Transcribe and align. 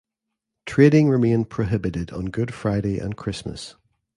Trading 0.65 1.09
remained 1.09 1.51
prohibited 1.51 2.09
on 2.11 2.31
Good 2.31 2.51
Friday 2.55 2.97
and 2.97 3.15
Christmas. 3.15 3.75